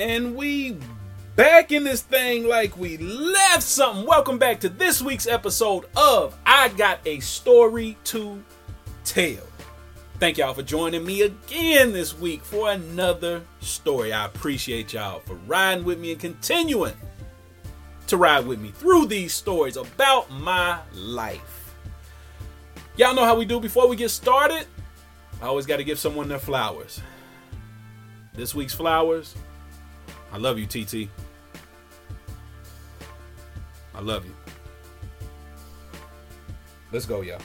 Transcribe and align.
And 0.00 0.34
we 0.34 0.78
back 1.36 1.72
in 1.72 1.84
this 1.84 2.00
thing 2.00 2.48
like 2.48 2.74
we 2.78 2.96
left 2.96 3.62
something. 3.62 4.06
Welcome 4.06 4.38
back 4.38 4.58
to 4.60 4.70
this 4.70 5.02
week's 5.02 5.26
episode 5.26 5.84
of 5.94 6.34
I 6.46 6.68
Got 6.70 7.00
a 7.04 7.20
Story 7.20 7.98
to 8.04 8.42
Tell. 9.04 9.46
Thank 10.18 10.38
y'all 10.38 10.54
for 10.54 10.62
joining 10.62 11.04
me 11.04 11.20
again 11.20 11.92
this 11.92 12.18
week 12.18 12.42
for 12.42 12.70
another 12.70 13.42
story. 13.60 14.10
I 14.10 14.24
appreciate 14.24 14.94
y'all 14.94 15.20
for 15.20 15.34
riding 15.46 15.84
with 15.84 15.98
me 15.98 16.12
and 16.12 16.20
continuing 16.20 16.94
to 18.06 18.16
ride 18.16 18.46
with 18.46 18.58
me 18.58 18.70
through 18.70 19.04
these 19.04 19.34
stories 19.34 19.76
about 19.76 20.30
my 20.30 20.78
life. 20.94 21.74
Y'all 22.96 23.14
know 23.14 23.26
how 23.26 23.36
we 23.36 23.44
do 23.44 23.60
before 23.60 23.86
we 23.86 23.96
get 23.96 24.08
started. 24.08 24.64
I 25.42 25.44
always 25.44 25.66
got 25.66 25.76
to 25.76 25.84
give 25.84 25.98
someone 25.98 26.26
their 26.26 26.38
flowers. 26.38 27.02
This 28.32 28.54
week's 28.54 28.72
flowers. 28.74 29.34
I 30.32 30.38
love 30.38 30.58
you, 30.58 30.66
TT. 30.66 31.08
I 33.94 34.00
love 34.00 34.24
you. 34.24 34.34
Let's 36.92 37.06
go, 37.06 37.20
y'all. 37.22 37.40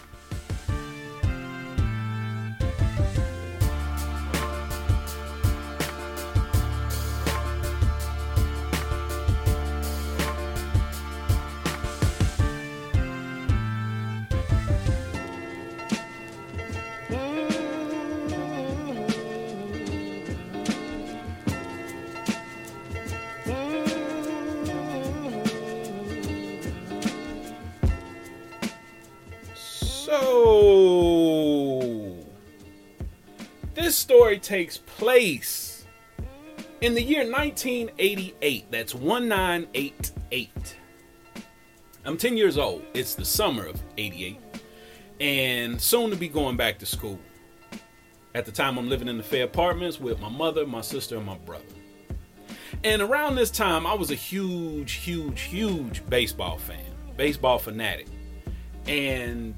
Takes 34.46 34.77
place 34.77 35.85
in 36.82 36.93
the 36.93 37.01
year 37.01 37.21
1988. 37.21 38.70
That's 38.70 38.93
1988. 38.93 40.76
I'm 42.05 42.15
10 42.15 42.38
years 42.38 42.60
old. 42.60 42.84
It's 42.93 43.16
the 43.16 43.26
summer 43.26 43.66
of 43.66 43.82
88, 43.98 44.38
and 45.20 45.82
soon 45.82 46.12
to 46.12 46.16
be 46.16 46.27
going 46.27 46.57
back 46.57 46.77
to 46.77 46.85
school. 46.85 47.20
At 48.35 48.46
the 48.46 48.51
time, 48.51 48.77
I'm 48.77 48.88
living 48.88 49.07
in 49.07 49.18
the 49.18 49.23
Fay 49.23 49.41
Apartments 49.41 49.99
with 49.99 50.21
my 50.21 50.29
mother, 50.29 50.68
my 50.68 50.82
sister, 50.82 51.18
and 51.18 51.26
my 51.26 51.40
brother. 51.40 51.66
And 52.84 53.01
around 53.01 53.38
this 53.38 53.49
time, 53.49 53.88
I 53.88 53.96
was 53.96 54.12
a 54.12 54.16
huge, 54.16 54.91
huge, 54.91 55.41
huge 55.41 56.07
baseball 56.07 56.60
fan, 56.60 56.85
baseball 57.18 57.57
fanatic. 57.57 58.05
And 58.85 59.55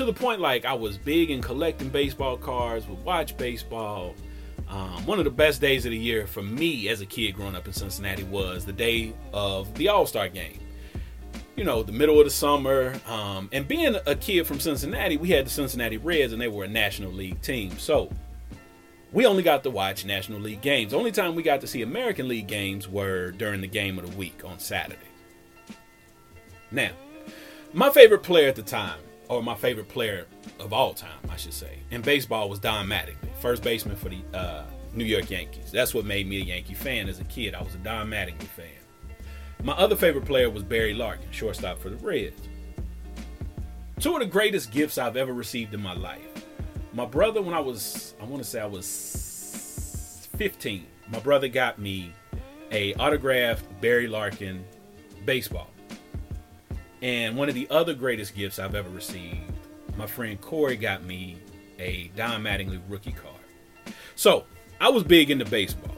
to 0.00 0.06
the 0.06 0.12
point 0.14 0.40
like 0.40 0.64
I 0.64 0.72
was 0.72 0.96
big 0.96 1.30
in 1.30 1.42
collecting 1.42 1.90
baseball 1.90 2.38
cards, 2.38 2.88
would 2.88 3.04
watch 3.04 3.36
baseball. 3.36 4.14
Um, 4.70 5.04
one 5.04 5.18
of 5.18 5.26
the 5.26 5.30
best 5.30 5.60
days 5.60 5.84
of 5.84 5.90
the 5.90 5.98
year 5.98 6.26
for 6.26 6.42
me 6.42 6.88
as 6.88 7.02
a 7.02 7.06
kid 7.06 7.32
growing 7.32 7.54
up 7.54 7.66
in 7.66 7.74
Cincinnati 7.74 8.22
was 8.24 8.64
the 8.64 8.72
day 8.72 9.12
of 9.34 9.74
the 9.74 9.88
All 9.88 10.06
Star 10.06 10.30
game. 10.30 10.58
You 11.54 11.64
know, 11.64 11.82
the 11.82 11.92
middle 11.92 12.18
of 12.18 12.24
the 12.24 12.30
summer. 12.30 12.98
Um, 13.06 13.50
and 13.52 13.68
being 13.68 13.94
a 14.06 14.14
kid 14.14 14.46
from 14.46 14.58
Cincinnati, 14.58 15.18
we 15.18 15.28
had 15.28 15.44
the 15.44 15.50
Cincinnati 15.50 15.98
Reds, 15.98 16.32
and 16.32 16.40
they 16.40 16.48
were 16.48 16.64
a 16.64 16.68
National 16.68 17.12
League 17.12 17.42
team. 17.42 17.78
So 17.78 18.10
we 19.12 19.26
only 19.26 19.42
got 19.42 19.62
to 19.64 19.70
watch 19.70 20.06
National 20.06 20.40
League 20.40 20.62
games. 20.62 20.92
The 20.92 20.96
only 20.96 21.12
time 21.12 21.34
we 21.34 21.42
got 21.42 21.60
to 21.60 21.66
see 21.66 21.82
American 21.82 22.26
League 22.26 22.46
games 22.46 22.88
were 22.88 23.32
during 23.32 23.60
the 23.60 23.68
game 23.68 23.98
of 23.98 24.10
the 24.10 24.16
week 24.16 24.44
on 24.46 24.60
Saturday. 24.60 24.96
Now, 26.70 26.92
my 27.74 27.90
favorite 27.90 28.22
player 28.22 28.48
at 28.48 28.56
the 28.56 28.62
time 28.62 28.98
or 29.30 29.42
my 29.44 29.54
favorite 29.54 29.88
player 29.88 30.26
of 30.58 30.72
all 30.72 30.92
time, 30.92 31.20
I 31.30 31.36
should 31.36 31.54
say, 31.54 31.78
in 31.92 32.02
baseball 32.02 32.48
was 32.50 32.58
Don 32.58 32.88
Mattingly, 32.88 33.32
first 33.40 33.62
baseman 33.62 33.94
for 33.94 34.08
the 34.08 34.18
uh, 34.34 34.64
New 34.92 35.04
York 35.04 35.30
Yankees. 35.30 35.70
That's 35.70 35.94
what 35.94 36.04
made 36.04 36.28
me 36.28 36.38
a 36.38 36.44
Yankee 36.44 36.74
fan 36.74 37.08
as 37.08 37.20
a 37.20 37.24
kid. 37.24 37.54
I 37.54 37.62
was 37.62 37.76
a 37.76 37.78
Don 37.78 38.08
Mattingly 38.08 38.42
fan. 38.42 38.66
My 39.62 39.72
other 39.74 39.94
favorite 39.94 40.24
player 40.24 40.50
was 40.50 40.64
Barry 40.64 40.94
Larkin, 40.94 41.30
shortstop 41.30 41.78
for 41.78 41.90
the 41.90 41.96
Reds. 41.96 42.40
Two 44.00 44.14
of 44.14 44.20
the 44.20 44.26
greatest 44.26 44.72
gifts 44.72 44.98
I've 44.98 45.16
ever 45.16 45.32
received 45.32 45.74
in 45.74 45.80
my 45.80 45.94
life. 45.94 46.20
My 46.92 47.06
brother, 47.06 47.40
when 47.40 47.54
I 47.54 47.60
was, 47.60 48.14
I 48.20 48.24
want 48.24 48.42
to 48.42 48.48
say 48.48 48.60
I 48.60 48.66
was 48.66 50.28
15, 50.38 50.84
my 51.08 51.20
brother 51.20 51.46
got 51.46 51.78
me 51.78 52.12
a 52.72 52.94
autographed 52.94 53.64
Barry 53.80 54.08
Larkin 54.08 54.64
baseball. 55.24 55.70
And 57.02 57.36
one 57.36 57.48
of 57.48 57.54
the 57.54 57.66
other 57.70 57.94
greatest 57.94 58.34
gifts 58.34 58.58
I've 58.58 58.74
ever 58.74 58.90
received, 58.90 59.52
my 59.96 60.06
friend 60.06 60.40
Corey 60.40 60.76
got 60.76 61.04
me 61.04 61.38
a 61.78 62.10
Don 62.14 62.42
Mattingly 62.42 62.80
rookie 62.88 63.12
card. 63.12 63.94
So 64.14 64.44
I 64.80 64.90
was 64.90 65.02
big 65.02 65.30
into 65.30 65.44
baseball. 65.44 65.96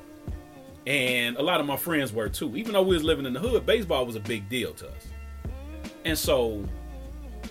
And 0.86 1.36
a 1.36 1.42
lot 1.42 1.60
of 1.60 1.66
my 1.66 1.76
friends 1.76 2.12
were 2.12 2.28
too. 2.28 2.56
Even 2.56 2.72
though 2.72 2.82
we 2.82 2.94
was 2.94 3.04
living 3.04 3.26
in 3.26 3.32
the 3.32 3.40
hood, 3.40 3.66
baseball 3.66 4.06
was 4.06 4.16
a 4.16 4.20
big 4.20 4.48
deal 4.48 4.72
to 4.74 4.88
us. 4.88 5.08
And 6.04 6.18
so 6.18 6.64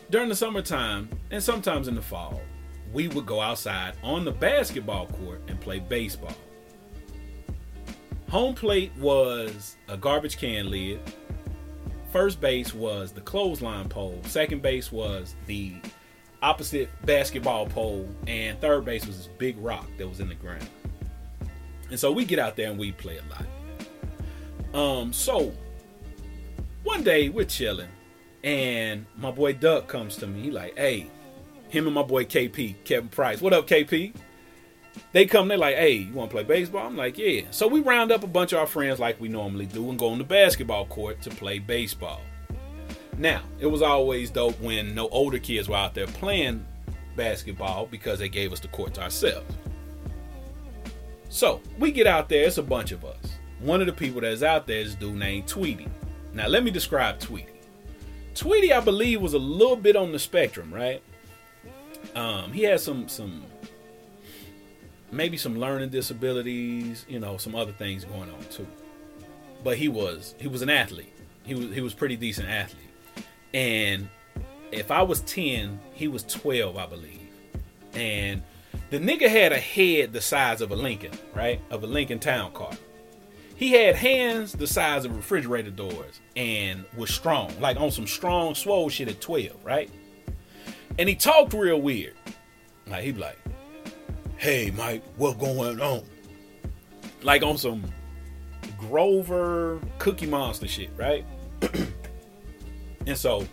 during 0.09 0.29
the 0.29 0.35
summertime 0.35 1.09
and 1.29 1.41
sometimes 1.41 1.87
in 1.87 1.95
the 1.95 2.01
fall, 2.01 2.41
we 2.93 3.07
would 3.07 3.25
go 3.25 3.39
outside 3.39 3.95
on 4.03 4.25
the 4.25 4.31
basketball 4.31 5.07
court 5.07 5.41
and 5.47 5.59
play 5.59 5.79
baseball. 5.79 6.35
Home 8.29 8.53
plate 8.53 8.91
was 8.97 9.77
a 9.87 9.97
garbage 9.97 10.37
can 10.37 10.69
lid 10.69 10.99
First 12.11 12.41
base 12.41 12.73
was 12.73 13.11
the 13.11 13.21
clothesline 13.21 13.87
pole. 13.87 14.19
Second 14.25 14.61
base 14.61 14.91
was 14.91 15.35
the 15.45 15.75
opposite 16.41 16.89
basketball 17.05 17.67
pole. 17.67 18.07
And 18.27 18.59
third 18.59 18.83
base 18.85 19.05
was 19.05 19.17
this 19.17 19.27
big 19.37 19.57
rock 19.59 19.87
that 19.97 20.07
was 20.07 20.19
in 20.19 20.27
the 20.27 20.35
ground. 20.35 20.67
And 21.89 21.99
so 21.99 22.11
we 22.11 22.25
get 22.25 22.39
out 22.39 22.55
there 22.55 22.69
and 22.69 22.79
we 22.79 22.91
play 22.91 23.17
a 23.17 23.23
lot. 23.29 23.45
Um, 24.73 25.13
so 25.13 25.53
one 26.83 27.03
day 27.03 27.29
we're 27.29 27.45
chilling, 27.45 27.89
and 28.43 29.05
my 29.17 29.31
boy 29.31 29.53
Duck 29.53 29.87
comes 29.87 30.15
to 30.17 30.27
me. 30.27 30.43
He 30.43 30.51
like, 30.51 30.77
hey, 30.77 31.09
him 31.69 31.85
and 31.85 31.93
my 31.93 32.03
boy 32.03 32.25
KP, 32.25 32.75
Kevin 32.85 33.09
Price. 33.09 33.41
What 33.41 33.53
up, 33.53 33.67
KP? 33.67 34.13
They 35.13 35.25
come, 35.25 35.47
they're 35.47 35.57
like, 35.57 35.75
hey, 35.75 35.93
you 35.93 36.13
want 36.13 36.29
to 36.29 36.35
play 36.35 36.43
baseball? 36.43 36.87
I'm 36.87 36.95
like, 36.95 37.17
yeah. 37.17 37.41
So 37.51 37.67
we 37.67 37.81
round 37.81 38.11
up 38.11 38.23
a 38.23 38.27
bunch 38.27 38.53
of 38.53 38.59
our 38.59 38.67
friends 38.67 38.99
like 38.99 39.19
we 39.19 39.27
normally 39.27 39.65
do 39.65 39.89
and 39.89 39.99
go 39.99 40.09
on 40.09 40.17
the 40.17 40.23
basketball 40.23 40.85
court 40.85 41.21
to 41.23 41.29
play 41.29 41.59
baseball. 41.59 42.21
Now, 43.17 43.41
it 43.59 43.67
was 43.67 43.81
always 43.81 44.29
dope 44.31 44.59
when 44.59 44.95
no 44.95 45.07
older 45.09 45.39
kids 45.39 45.67
were 45.67 45.75
out 45.75 45.93
there 45.93 46.07
playing 46.07 46.65
basketball 47.15 47.85
because 47.85 48.19
they 48.19 48.29
gave 48.29 48.53
us 48.53 48.59
the 48.59 48.69
court 48.69 48.93
to 48.95 49.01
ourselves. 49.03 49.53
So 51.29 51.61
we 51.77 51.91
get 51.91 52.07
out 52.07 52.29
there, 52.29 52.47
it's 52.47 52.57
a 52.57 52.63
bunch 52.63 52.91
of 52.91 53.05
us. 53.05 53.37
One 53.59 53.79
of 53.79 53.87
the 53.87 53.93
people 53.93 54.21
that's 54.21 54.43
out 54.43 54.65
there 54.65 54.79
is 54.79 54.93
a 54.93 54.97
dude 54.97 55.15
named 55.15 55.47
Tweety. 55.47 55.87
Now, 56.33 56.47
let 56.47 56.63
me 56.63 56.71
describe 56.71 57.19
Tweety. 57.19 57.51
Tweety, 58.33 58.73
I 58.73 58.79
believe, 58.79 59.21
was 59.21 59.33
a 59.33 59.39
little 59.39 59.75
bit 59.75 59.95
on 59.95 60.11
the 60.11 60.19
spectrum, 60.19 60.73
right? 60.73 61.01
Um, 62.15 62.51
he 62.51 62.63
had 62.63 62.79
some 62.79 63.07
some 63.07 63.43
maybe 65.11 65.37
some 65.37 65.57
learning 65.59 65.89
disabilities, 65.89 67.05
you 67.07 67.19
know, 67.19 67.37
some 67.37 67.55
other 67.55 67.71
things 67.71 68.05
going 68.05 68.29
on 68.31 68.43
too. 68.49 68.67
But 69.63 69.77
he 69.77 69.87
was 69.87 70.35
he 70.39 70.47
was 70.47 70.61
an 70.61 70.69
athlete. 70.69 71.13
He 71.43 71.55
was 71.55 71.73
he 71.73 71.81
was 71.81 71.93
pretty 71.93 72.15
decent 72.15 72.49
athlete. 72.49 72.89
And 73.53 74.09
if 74.71 74.91
I 74.91 75.01
was 75.01 75.21
10, 75.21 75.79
he 75.93 76.07
was 76.07 76.23
12, 76.23 76.77
I 76.77 76.85
believe. 76.85 77.19
And 77.93 78.41
the 78.89 78.99
nigga 78.99 79.27
had 79.27 79.51
a 79.51 79.59
head 79.59 80.13
the 80.13 80.21
size 80.21 80.61
of 80.61 80.71
a 80.71 80.75
Lincoln, 80.75 81.11
right? 81.33 81.61
Of 81.69 81.83
a 81.83 81.87
Lincoln 81.87 82.19
Town 82.19 82.53
Car. 82.53 82.71
He 83.55 83.73
had 83.73 83.95
hands 83.95 84.53
the 84.53 84.65
size 84.65 85.05
of 85.05 85.15
refrigerator 85.15 85.69
doors 85.69 86.19
and 86.35 86.83
was 86.97 87.13
strong, 87.13 87.53
like 87.59 87.77
on 87.77 87.91
some 87.91 88.07
strong, 88.07 88.55
swole 88.55 88.89
shit 88.89 89.07
at 89.07 89.21
12, 89.21 89.63
right? 89.63 89.89
And 90.97 91.07
he 91.07 91.15
talked 91.15 91.53
real 91.53 91.79
weird. 91.79 92.15
Like 92.87 93.03
he'd 93.03 93.15
be 93.15 93.21
like, 93.21 93.37
hey 94.41 94.71
Mike, 94.71 95.03
what's 95.17 95.37
going 95.37 95.79
on? 95.79 96.01
Like 97.21 97.43
on 97.43 97.59
some 97.59 97.83
Grover 98.79 99.79
Cookie 99.99 100.25
Monster 100.25 100.67
shit, 100.67 100.89
right? 100.97 101.23
and 103.05 103.15
so 103.15 103.47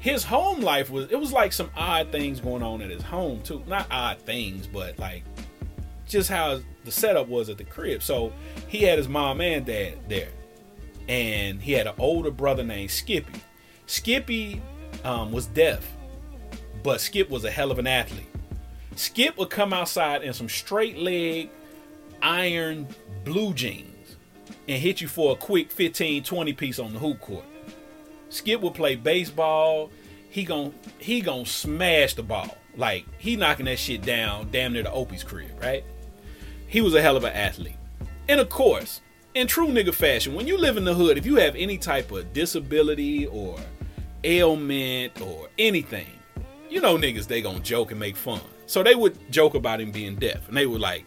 his 0.00 0.24
home 0.24 0.60
life 0.60 0.90
was 0.90 1.08
it 1.12 1.20
was 1.20 1.32
like 1.32 1.52
some 1.52 1.70
odd 1.76 2.10
things 2.10 2.40
going 2.40 2.64
on 2.64 2.82
at 2.82 2.90
his 2.90 3.02
home 3.02 3.42
too. 3.42 3.62
Not 3.68 3.86
odd 3.92 4.18
things, 4.22 4.66
but 4.66 4.98
like 4.98 5.22
just 6.08 6.28
how 6.28 6.60
the 6.84 6.90
setup 6.90 7.28
was 7.28 7.48
at 7.48 7.56
the 7.56 7.64
crib. 7.64 8.02
So 8.02 8.32
he 8.66 8.82
had 8.82 8.98
his 8.98 9.08
mom 9.08 9.40
and 9.40 9.64
dad 9.64 9.98
there. 10.08 10.30
And 11.06 11.62
he 11.62 11.72
had 11.72 11.86
an 11.86 11.94
older 11.98 12.32
brother 12.32 12.64
named 12.64 12.90
Skippy. 12.90 13.40
Skippy 13.86 14.62
um, 15.04 15.30
was 15.30 15.46
deaf, 15.46 15.88
but 16.82 17.00
Skip 17.00 17.30
was 17.30 17.44
a 17.44 17.50
hell 17.52 17.70
of 17.70 17.78
an 17.78 17.86
athlete. 17.86 18.26
Skip 18.96 19.36
would 19.38 19.50
come 19.50 19.72
outside 19.72 20.22
in 20.22 20.32
some 20.32 20.48
straight 20.48 20.98
leg 20.98 21.50
iron 22.20 22.86
blue 23.24 23.52
jeans 23.52 24.16
and 24.68 24.80
hit 24.80 25.00
you 25.00 25.08
for 25.08 25.32
a 25.32 25.36
quick 25.36 25.70
15, 25.70 26.22
20 26.22 26.52
piece 26.52 26.78
on 26.78 26.92
the 26.92 26.98
hoop 26.98 27.20
court. 27.20 27.44
Skip 28.28 28.60
would 28.60 28.74
play 28.74 28.94
baseball. 28.94 29.90
He 30.30 30.44
gon' 30.44 30.74
he 30.98 31.20
gon' 31.20 31.44
smash 31.44 32.14
the 32.14 32.22
ball. 32.22 32.56
Like 32.76 33.04
he 33.18 33.36
knocking 33.36 33.66
that 33.66 33.78
shit 33.78 34.02
down 34.02 34.48
damn 34.50 34.72
near 34.72 34.82
the 34.82 34.92
Opie's 34.92 35.22
crib, 35.22 35.60
right? 35.60 35.84
He 36.66 36.80
was 36.80 36.94
a 36.94 37.02
hell 37.02 37.16
of 37.16 37.24
an 37.24 37.34
athlete. 37.34 37.76
And 38.28 38.40
of 38.40 38.48
course, 38.48 39.02
in 39.34 39.46
true 39.46 39.68
nigga 39.68 39.92
fashion, 39.92 40.34
when 40.34 40.46
you 40.46 40.56
live 40.56 40.76
in 40.76 40.84
the 40.84 40.94
hood, 40.94 41.18
if 41.18 41.26
you 41.26 41.36
have 41.36 41.54
any 41.56 41.76
type 41.76 42.10
of 42.12 42.32
disability 42.32 43.26
or 43.26 43.58
ailment 44.24 45.20
or 45.20 45.48
anything, 45.58 46.06
you 46.70 46.80
know 46.80 46.96
niggas 46.96 47.26
they 47.26 47.42
gonna 47.42 47.60
joke 47.60 47.90
and 47.90 48.00
make 48.00 48.16
fun. 48.16 48.40
So 48.66 48.82
they 48.82 48.94
would 48.94 49.30
joke 49.30 49.54
about 49.54 49.80
him 49.80 49.90
being 49.90 50.16
deaf, 50.16 50.48
and 50.48 50.56
they 50.56 50.66
would 50.66 50.80
like 50.80 51.04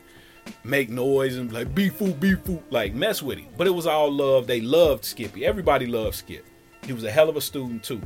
make 0.63 0.89
noise 0.89 1.37
and 1.37 1.51
like 1.51 1.73
be 1.73 1.89
fool, 1.89 2.13
be 2.13 2.35
fool, 2.35 2.63
like 2.69 2.93
mess 2.93 3.21
with 3.21 3.37
him. 3.37 3.47
But 3.57 3.67
it 3.67 3.71
was 3.71 3.87
all 3.87 4.11
love. 4.11 4.47
They 4.47 4.61
loved 4.61 5.05
Skippy. 5.05 5.45
Everybody 5.45 5.85
loved 5.85 6.15
Skip. 6.15 6.45
He 6.85 6.93
was 6.93 7.03
a 7.03 7.11
hell 7.11 7.29
of 7.29 7.37
a 7.37 7.41
student 7.41 7.83
too. 7.83 8.01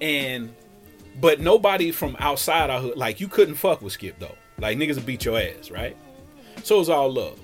And 0.00 0.54
but 1.20 1.40
nobody 1.40 1.92
from 1.92 2.16
outside 2.18 2.70
our 2.70 2.80
hood, 2.80 2.96
like 2.96 3.20
you 3.20 3.28
couldn't 3.28 3.54
fuck 3.54 3.82
with 3.82 3.92
Skip 3.92 4.18
though. 4.18 4.36
Like 4.58 4.78
niggas 4.78 4.96
would 4.96 5.06
beat 5.06 5.24
your 5.24 5.38
ass, 5.38 5.70
right? 5.70 5.96
So 6.62 6.76
it 6.76 6.78
was 6.80 6.88
all 6.88 7.12
love. 7.12 7.38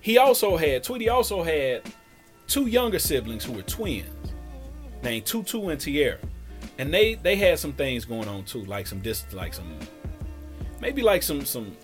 He 0.00 0.18
also 0.18 0.56
had 0.56 0.82
Tweety 0.82 1.08
also 1.08 1.42
had 1.42 1.82
two 2.46 2.66
younger 2.66 2.98
siblings 2.98 3.44
who 3.44 3.52
were 3.52 3.62
twins, 3.62 4.08
named 5.02 5.26
Tutu 5.26 5.68
and 5.68 5.80
Tierra, 5.80 6.18
and 6.78 6.92
they 6.92 7.14
they 7.14 7.36
had 7.36 7.58
some 7.58 7.72
things 7.72 8.04
going 8.04 8.28
on 8.28 8.44
too, 8.44 8.64
like 8.64 8.86
some 8.86 9.00
dis 9.00 9.24
like 9.32 9.54
some 9.54 9.78
maybe 10.80 11.02
like 11.02 11.22
some 11.22 11.44
some 11.44 11.76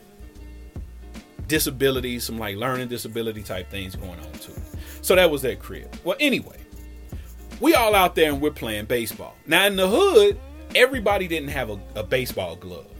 disabilities, 1.47 2.25
some 2.25 2.39
like 2.39 2.57
learning 2.57 2.89
disability 2.89 3.43
type 3.43 3.71
things 3.71 3.97
going 3.97 4.19
on 4.19 4.33
too. 4.35 4.55
So 5.03 5.15
that 5.15 5.31
was 5.31 5.43
their 5.43 5.57
crib. 5.57 5.93
Well, 6.05 6.17
anyway, 6.21 6.59
we 7.61 7.75
all 7.75 7.95
out 7.95 8.15
there 8.15 8.33
and 8.33 8.41
we're 8.41 8.51
playing 8.51 8.87
baseball. 8.87 9.35
Now 9.47 9.67
in 9.67 9.77
the 9.77 9.89
hood, 9.89 10.39
everybody 10.75 11.29
didn't 11.29 11.49
have 11.49 11.71
a, 11.71 11.81
a 11.97 12.03
baseball 12.03 12.57
glove, 12.57 12.91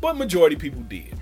but 0.00 0.16
majority 0.16 0.56
people 0.56 0.82
did 0.82 1.18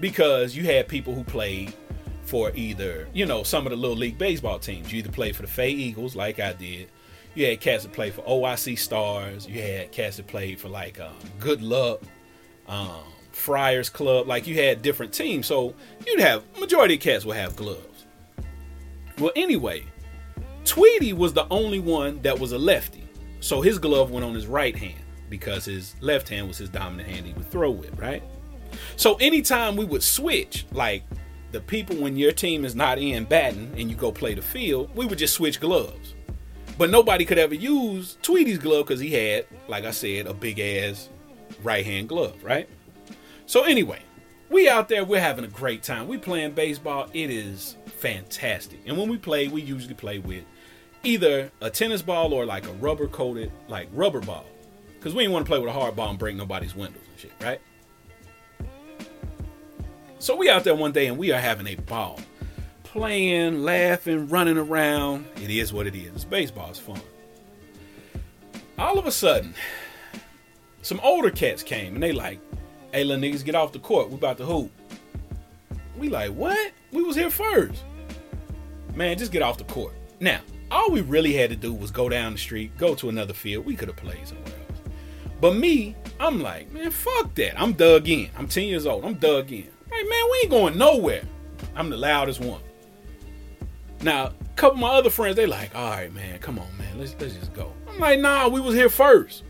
because 0.00 0.56
you 0.56 0.64
had 0.64 0.88
people 0.88 1.14
who 1.14 1.24
played 1.24 1.74
for 2.22 2.52
either 2.54 3.08
you 3.12 3.26
know 3.26 3.42
some 3.42 3.66
of 3.66 3.70
the 3.70 3.76
little 3.76 3.96
league 3.96 4.18
baseball 4.18 4.58
teams. 4.58 4.92
You 4.92 5.00
either 5.00 5.10
played 5.10 5.34
for 5.34 5.42
the 5.42 5.48
Fay 5.48 5.70
Eagles, 5.70 6.14
like 6.14 6.38
I 6.40 6.52
did. 6.52 6.88
You 7.34 7.46
had 7.46 7.60
cats 7.60 7.84
that 7.84 7.92
played 7.92 8.14
for 8.14 8.22
OIC 8.22 8.78
Stars. 8.78 9.46
You 9.46 9.62
had 9.62 9.92
cats 9.92 10.16
that 10.16 10.26
played 10.26 10.58
for 10.58 10.68
like 10.68 10.98
um, 11.00 11.14
Good 11.38 11.62
Luck, 11.62 12.02
um, 12.66 13.04
Friars 13.32 13.88
Club. 13.88 14.26
Like 14.26 14.46
you 14.46 14.56
had 14.56 14.82
different 14.82 15.12
teams, 15.12 15.46
so 15.46 15.74
you'd 16.06 16.20
have 16.20 16.42
majority 16.58 16.94
of 16.94 17.00
cats 17.00 17.24
would 17.24 17.36
have 17.36 17.54
gloves. 17.54 18.06
Well, 19.18 19.32
anyway, 19.36 19.84
Tweety 20.64 21.12
was 21.12 21.32
the 21.32 21.46
only 21.50 21.78
one 21.78 22.20
that 22.22 22.38
was 22.38 22.52
a 22.52 22.58
lefty, 22.58 23.06
so 23.40 23.60
his 23.60 23.78
glove 23.78 24.10
went 24.10 24.24
on 24.24 24.34
his 24.34 24.46
right 24.46 24.74
hand 24.74 25.02
because 25.28 25.64
his 25.64 25.94
left 26.00 26.28
hand 26.28 26.48
was 26.48 26.58
his 26.58 26.68
dominant 26.68 27.08
hand 27.08 27.26
he 27.26 27.32
would 27.32 27.50
throw 27.50 27.70
with, 27.70 27.96
right? 27.98 28.22
So 28.96 29.14
anytime 29.16 29.76
we 29.76 29.84
would 29.84 30.02
switch, 30.02 30.66
like 30.72 31.04
the 31.52 31.60
people 31.60 31.96
when 31.96 32.16
your 32.16 32.32
team 32.32 32.64
is 32.64 32.74
not 32.74 32.98
in 32.98 33.24
batting 33.24 33.72
and 33.76 33.90
you 33.90 33.96
go 33.96 34.12
play 34.12 34.34
the 34.34 34.42
field, 34.42 34.90
we 34.94 35.06
would 35.06 35.18
just 35.18 35.34
switch 35.34 35.60
gloves. 35.60 36.14
But 36.80 36.88
nobody 36.88 37.26
could 37.26 37.36
ever 37.36 37.54
use 37.54 38.16
Tweety's 38.22 38.56
glove 38.56 38.86
because 38.86 39.00
he 39.00 39.12
had, 39.12 39.44
like 39.68 39.84
I 39.84 39.90
said, 39.90 40.26
a 40.26 40.32
big 40.32 40.58
ass 40.58 41.10
right 41.62 41.84
hand 41.84 42.08
glove, 42.08 42.42
right? 42.42 42.70
So 43.44 43.64
anyway, 43.64 44.00
we 44.48 44.66
out 44.66 44.88
there, 44.88 45.04
we're 45.04 45.20
having 45.20 45.44
a 45.44 45.48
great 45.48 45.82
time. 45.82 46.08
We 46.08 46.16
playing 46.16 46.52
baseball. 46.52 47.10
It 47.12 47.28
is 47.28 47.76
fantastic. 47.84 48.80
And 48.86 48.96
when 48.96 49.10
we 49.10 49.18
play, 49.18 49.48
we 49.48 49.60
usually 49.60 49.92
play 49.92 50.20
with 50.20 50.42
either 51.04 51.52
a 51.60 51.68
tennis 51.68 52.00
ball 52.00 52.32
or 52.32 52.46
like 52.46 52.66
a 52.66 52.72
rubber 52.72 53.08
coated, 53.08 53.52
like 53.68 53.90
rubber 53.92 54.20
ball. 54.20 54.46
Because 54.98 55.14
we 55.14 55.24
didn't 55.24 55.34
want 55.34 55.44
to 55.44 55.50
play 55.50 55.58
with 55.58 55.68
a 55.68 55.78
hard 55.78 55.94
ball 55.94 56.08
and 56.08 56.18
break 56.18 56.34
nobody's 56.34 56.74
windows 56.74 57.02
and 57.10 57.20
shit, 57.20 57.32
right? 57.42 57.60
So 60.18 60.34
we 60.34 60.48
out 60.48 60.64
there 60.64 60.74
one 60.74 60.92
day 60.92 61.08
and 61.08 61.18
we 61.18 61.30
are 61.30 61.40
having 61.40 61.66
a 61.66 61.74
ball. 61.74 62.18
Playing, 62.92 63.62
laughing, 63.62 64.28
running 64.28 64.58
around. 64.58 65.24
It 65.36 65.48
is 65.48 65.72
what 65.72 65.86
it 65.86 65.94
is. 65.94 66.24
Baseball 66.24 66.72
is 66.72 66.78
fun. 66.80 67.00
All 68.76 68.98
of 68.98 69.06
a 69.06 69.12
sudden, 69.12 69.54
some 70.82 70.98
older 71.04 71.30
cats 71.30 71.62
came 71.62 71.94
and 71.94 72.02
they 72.02 72.10
like, 72.10 72.40
hey 72.92 73.04
little 73.04 73.22
niggas, 73.22 73.44
get 73.44 73.54
off 73.54 73.70
the 73.70 73.78
court. 73.78 74.08
We 74.08 74.16
about 74.16 74.38
to 74.38 74.44
hoop. 74.44 74.72
We 75.96 76.08
like, 76.08 76.32
what? 76.32 76.72
We 76.90 77.04
was 77.04 77.14
here 77.14 77.30
first. 77.30 77.84
Man, 78.96 79.16
just 79.16 79.30
get 79.30 79.42
off 79.42 79.56
the 79.56 79.64
court. 79.64 79.94
Now, 80.18 80.40
all 80.72 80.90
we 80.90 81.00
really 81.02 81.32
had 81.32 81.50
to 81.50 81.56
do 81.56 81.72
was 81.72 81.92
go 81.92 82.08
down 82.08 82.32
the 82.32 82.38
street, 82.38 82.76
go 82.76 82.96
to 82.96 83.08
another 83.08 83.34
field. 83.34 83.66
We 83.66 83.76
could 83.76 83.86
have 83.86 83.98
played 83.98 84.26
somewhere 84.26 84.48
else. 84.48 84.80
But 85.40 85.54
me, 85.54 85.94
I'm 86.18 86.42
like, 86.42 86.72
man, 86.72 86.90
fuck 86.90 87.36
that. 87.36 87.60
I'm 87.60 87.72
dug 87.72 88.08
in. 88.08 88.30
I'm 88.36 88.48
10 88.48 88.64
years 88.64 88.84
old. 88.84 89.04
I'm 89.04 89.14
dug 89.14 89.52
in. 89.52 89.68
Like, 89.92 90.08
man, 90.08 90.24
we 90.32 90.38
ain't 90.42 90.50
going 90.50 90.76
nowhere. 90.76 91.22
I'm 91.76 91.88
the 91.88 91.96
loudest 91.96 92.40
one. 92.40 92.60
Now, 94.02 94.26
a 94.26 94.32
couple 94.56 94.76
of 94.76 94.80
my 94.80 94.88
other 94.88 95.10
friends, 95.10 95.36
they 95.36 95.46
like, 95.46 95.74
all 95.74 95.90
right, 95.90 96.12
man, 96.12 96.38
come 96.38 96.58
on, 96.58 96.66
man, 96.78 96.98
let's 96.98 97.14
let's 97.20 97.34
just 97.34 97.52
go. 97.52 97.72
I'm 97.88 97.98
like, 97.98 98.20
nah, 98.20 98.48
we 98.48 98.60
was 98.60 98.74
here 98.74 98.88
first. 98.88 99.44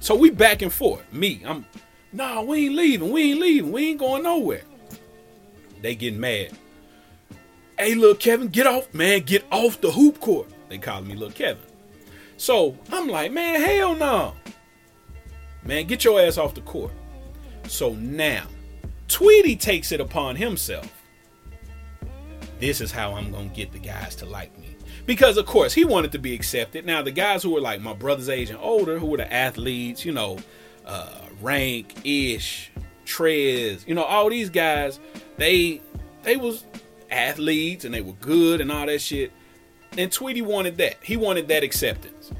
So 0.00 0.14
we 0.14 0.30
back 0.30 0.62
and 0.62 0.72
forth. 0.72 1.10
Me, 1.12 1.42
I'm, 1.44 1.66
nah, 2.12 2.42
we 2.42 2.66
ain't 2.66 2.74
leaving, 2.74 3.10
we 3.10 3.32
ain't 3.32 3.40
leaving, 3.40 3.72
we 3.72 3.90
ain't 3.90 3.98
going 3.98 4.22
nowhere. 4.22 4.62
They 5.82 5.94
getting 5.94 6.20
mad. 6.20 6.52
Hey, 7.78 7.94
little 7.94 8.14
Kevin, 8.14 8.48
get 8.48 8.66
off, 8.66 8.92
man, 8.94 9.20
get 9.20 9.44
off 9.50 9.80
the 9.80 9.90
hoop 9.90 10.20
court. 10.20 10.48
They 10.68 10.78
calling 10.78 11.06
me 11.06 11.14
little 11.14 11.34
Kevin. 11.34 11.62
So 12.38 12.76
I'm 12.90 13.08
like, 13.08 13.32
man, 13.32 13.60
hell 13.60 13.94
no. 13.94 14.34
Man, 15.64 15.86
get 15.86 16.04
your 16.04 16.20
ass 16.20 16.38
off 16.38 16.54
the 16.54 16.60
court. 16.62 16.92
So 17.66 17.92
now 17.94 18.46
Tweety 19.08 19.56
takes 19.56 19.92
it 19.92 20.00
upon 20.00 20.36
himself. 20.36 20.95
This 22.58 22.80
is 22.80 22.90
how 22.90 23.14
I'm 23.14 23.30
going 23.30 23.50
to 23.50 23.54
get 23.54 23.72
the 23.72 23.78
guys 23.78 24.16
to 24.16 24.26
like 24.26 24.56
me. 24.58 24.76
Because, 25.04 25.36
of 25.36 25.46
course, 25.46 25.72
he 25.72 25.84
wanted 25.84 26.12
to 26.12 26.18
be 26.18 26.34
accepted. 26.34 26.84
Now, 26.84 27.02
the 27.02 27.10
guys 27.10 27.42
who 27.42 27.50
were 27.50 27.60
like 27.60 27.80
my 27.80 27.92
brother's 27.92 28.28
age 28.28 28.50
and 28.50 28.58
older, 28.58 28.98
who 28.98 29.06
were 29.06 29.18
the 29.18 29.32
athletes, 29.32 30.04
you 30.04 30.12
know, 30.12 30.38
uh, 30.84 31.20
Rank, 31.40 31.94
Ish, 32.04 32.70
Trez, 33.04 33.86
you 33.86 33.94
know, 33.94 34.02
all 34.02 34.28
these 34.30 34.50
guys, 34.50 34.98
they 35.36 35.80
they 36.22 36.36
was 36.36 36.64
athletes 37.10 37.84
and 37.84 37.94
they 37.94 38.00
were 38.00 38.14
good 38.14 38.60
and 38.60 38.72
all 38.72 38.86
that 38.86 39.00
shit. 39.00 39.32
And 39.96 40.10
Tweety 40.10 40.42
wanted 40.42 40.76
that. 40.78 40.96
He 41.02 41.16
wanted 41.16 41.48
that 41.48 41.62
acceptance. 41.62 42.32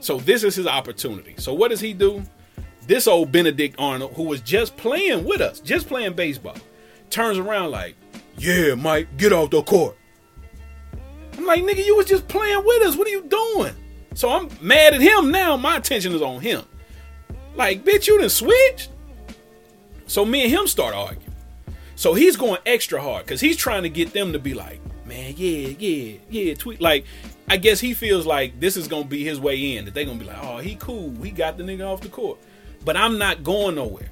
So 0.00 0.18
this 0.18 0.44
is 0.44 0.54
his 0.54 0.66
opportunity. 0.66 1.34
So 1.38 1.52
what 1.52 1.70
does 1.70 1.80
he 1.80 1.92
do? 1.92 2.22
This 2.86 3.08
old 3.08 3.32
Benedict 3.32 3.74
Arnold, 3.78 4.12
who 4.14 4.24
was 4.24 4.40
just 4.40 4.76
playing 4.76 5.24
with 5.24 5.40
us, 5.40 5.60
just 5.60 5.88
playing 5.88 6.12
baseball, 6.12 6.56
turns 7.10 7.38
around 7.38 7.70
like, 7.70 7.96
Yeah, 8.38 8.74
Mike, 8.74 9.16
get 9.16 9.32
off 9.32 9.50
the 9.50 9.62
court. 9.62 9.96
I'm 11.36 11.46
like, 11.46 11.62
nigga, 11.62 11.84
you 11.84 11.96
was 11.96 12.06
just 12.06 12.28
playing 12.28 12.64
with 12.64 12.82
us. 12.82 12.96
What 12.96 13.06
are 13.06 13.10
you 13.10 13.24
doing? 13.24 13.74
So 14.14 14.30
I'm 14.30 14.48
mad 14.60 14.94
at 14.94 15.00
him 15.00 15.30
now. 15.30 15.56
My 15.56 15.76
attention 15.76 16.12
is 16.12 16.22
on 16.22 16.40
him. 16.40 16.62
Like, 17.56 17.84
bitch, 17.84 18.06
you 18.06 18.20
done 18.20 18.28
switched? 18.28 18.90
So 20.06 20.24
me 20.24 20.42
and 20.42 20.50
him 20.50 20.66
start 20.66 20.94
arguing. 20.94 21.34
So 21.96 22.14
he's 22.14 22.36
going 22.36 22.60
extra 22.66 23.00
hard 23.00 23.24
because 23.24 23.40
he's 23.40 23.56
trying 23.56 23.84
to 23.84 23.88
get 23.88 24.12
them 24.12 24.32
to 24.32 24.38
be 24.38 24.54
like, 24.54 24.80
man, 25.06 25.34
yeah, 25.36 25.68
yeah, 25.78 26.18
yeah, 26.28 26.54
tweet. 26.54 26.80
Like, 26.80 27.06
I 27.48 27.56
guess 27.56 27.80
he 27.80 27.94
feels 27.94 28.26
like 28.26 28.58
this 28.58 28.76
is 28.76 28.88
gonna 28.88 29.04
be 29.04 29.24
his 29.24 29.38
way 29.40 29.76
in. 29.76 29.84
That 29.84 29.94
they're 29.94 30.04
gonna 30.04 30.18
be 30.18 30.24
like, 30.24 30.42
oh, 30.42 30.58
he 30.58 30.76
cool. 30.76 31.10
He 31.22 31.30
got 31.30 31.56
the 31.56 31.62
nigga 31.62 31.86
off 31.86 32.00
the 32.00 32.08
court 32.08 32.38
but 32.84 32.96
I'm 32.96 33.18
not 33.18 33.42
going 33.42 33.76
nowhere. 33.76 34.10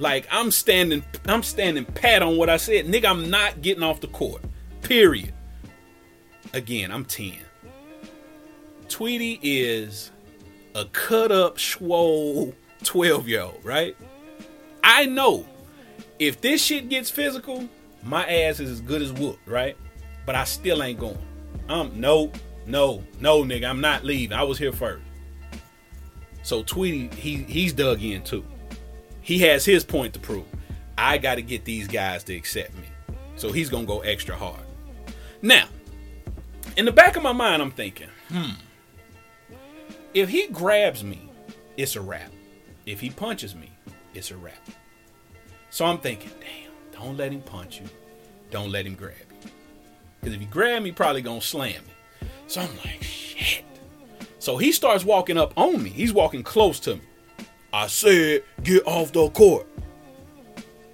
Like 0.00 0.26
I'm 0.32 0.50
standing, 0.50 1.04
I'm 1.26 1.42
standing 1.42 1.84
pat 1.84 2.22
on 2.22 2.38
what 2.38 2.48
I 2.48 2.56
said, 2.56 2.86
nigga. 2.86 3.04
I'm 3.04 3.28
not 3.30 3.60
getting 3.60 3.82
off 3.82 4.00
the 4.00 4.08
court. 4.08 4.42
Period. 4.80 5.34
Again, 6.54 6.90
I'm 6.90 7.04
10. 7.04 7.34
Tweety 8.88 9.38
is 9.42 10.10
a 10.74 10.86
cut 10.86 11.30
up, 11.30 11.60
swole 11.60 12.54
12 12.82 13.28
year 13.28 13.42
old, 13.42 13.60
right? 13.62 13.94
I 14.82 15.04
know 15.04 15.46
if 16.18 16.40
this 16.40 16.64
shit 16.64 16.88
gets 16.88 17.10
physical, 17.10 17.68
my 18.02 18.26
ass 18.26 18.58
is 18.58 18.70
as 18.70 18.80
good 18.80 19.02
as 19.02 19.12
whooped, 19.12 19.46
right? 19.46 19.76
But 20.24 20.34
I 20.34 20.44
still 20.44 20.82
ain't 20.82 20.98
going. 20.98 21.18
Um, 21.68 21.92
no, 21.94 22.32
no, 22.66 23.04
no, 23.20 23.42
nigga, 23.42 23.68
I'm 23.68 23.82
not 23.82 24.02
leaving. 24.02 24.36
I 24.36 24.44
was 24.44 24.58
here 24.58 24.72
first. 24.72 25.02
So 26.42 26.62
Tweety, 26.62 27.14
he 27.16 27.36
he's 27.44 27.74
dug 27.74 28.02
in 28.02 28.22
too. 28.22 28.44
He 29.30 29.38
has 29.42 29.64
his 29.64 29.84
point 29.84 30.12
to 30.14 30.18
prove. 30.18 30.44
I 30.98 31.16
got 31.16 31.36
to 31.36 31.42
get 31.42 31.64
these 31.64 31.86
guys 31.86 32.24
to 32.24 32.34
accept 32.34 32.74
me. 32.74 32.88
So 33.36 33.52
he's 33.52 33.70
gonna 33.70 33.86
go 33.86 34.00
extra 34.00 34.34
hard. 34.34 34.64
Now, 35.40 35.68
in 36.76 36.84
the 36.84 36.90
back 36.90 37.14
of 37.14 37.22
my 37.22 37.30
mind, 37.30 37.62
I'm 37.62 37.70
thinking, 37.70 38.08
hmm, 38.28 38.54
if 40.14 40.30
he 40.30 40.48
grabs 40.48 41.04
me, 41.04 41.30
it's 41.76 41.94
a 41.94 42.00
wrap. 42.00 42.32
If 42.86 42.98
he 42.98 43.10
punches 43.10 43.54
me, 43.54 43.70
it's 44.14 44.32
a 44.32 44.36
wrap. 44.36 44.68
So 45.70 45.84
I'm 45.84 45.98
thinking, 45.98 46.32
damn, 46.40 47.00
don't 47.00 47.16
let 47.16 47.30
him 47.30 47.42
punch 47.42 47.78
you. 47.78 47.86
Don't 48.50 48.72
let 48.72 48.84
him 48.84 48.96
grab 48.96 49.14
you. 49.44 49.50
Because 50.18 50.34
if 50.34 50.40
he 50.40 50.46
grab 50.46 50.82
me, 50.82 50.90
probably 50.90 51.22
gonna 51.22 51.40
slam 51.40 51.84
me. 51.86 52.28
So 52.48 52.62
I'm 52.62 52.76
like, 52.78 53.04
shit. 53.04 53.64
So 54.40 54.56
he 54.56 54.72
starts 54.72 55.04
walking 55.04 55.38
up 55.38 55.52
on 55.56 55.80
me. 55.80 55.90
He's 55.90 56.12
walking 56.12 56.42
close 56.42 56.80
to 56.80 56.96
me. 56.96 57.02
I 57.72 57.86
said, 57.86 58.42
get 58.62 58.86
off 58.86 59.12
the 59.12 59.28
court. 59.30 59.66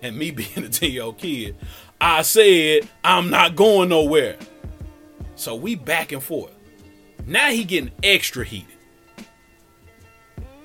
And 0.02 0.16
me 0.16 0.30
being 0.32 0.58
a 0.58 0.68
10 0.68 0.90
year 0.90 1.02
old 1.02 1.18
kid, 1.18 1.56
I 2.00 2.22
said, 2.22 2.88
I'm 3.02 3.30
not 3.30 3.56
going 3.56 3.88
nowhere. 3.88 4.36
So 5.34 5.54
we 5.54 5.74
back 5.74 6.12
and 6.12 6.22
forth. 6.22 6.52
Now 7.26 7.50
he 7.50 7.64
getting 7.64 7.92
extra 8.02 8.44
heated. 8.44 8.68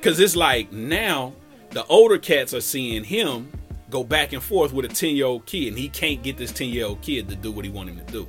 Cause 0.01 0.19
it's 0.19 0.35
like 0.35 0.71
now 0.71 1.33
the 1.69 1.85
older 1.85 2.17
cats 2.17 2.53
are 2.53 2.61
seeing 2.61 3.03
him 3.03 3.51
go 3.91 4.03
back 4.03 4.33
and 4.33 4.41
forth 4.41 4.73
with 4.73 4.85
a 4.85 4.87
10 4.87 5.15
year 5.15 5.27
old 5.27 5.45
kid, 5.45 5.67
and 5.67 5.77
he 5.77 5.89
can't 5.89 6.23
get 6.23 6.37
this 6.37 6.51
10 6.51 6.69
year 6.69 6.85
old 6.85 7.01
kid 7.01 7.29
to 7.29 7.35
do 7.35 7.51
what 7.51 7.65
he 7.65 7.69
want 7.69 7.89
him 7.89 7.97
to 8.03 8.11
do. 8.11 8.27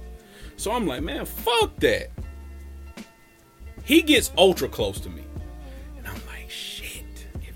So 0.56 0.72
I'm 0.72 0.86
like, 0.86 1.02
man, 1.02 1.24
fuck 1.24 1.74
that. 1.80 2.10
He 3.84 4.02
gets 4.02 4.32
ultra 4.36 4.68
close 4.68 5.00
to 5.00 5.08
me. 5.08 5.24